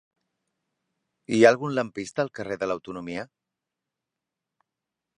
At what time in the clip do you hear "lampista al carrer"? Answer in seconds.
1.79-2.59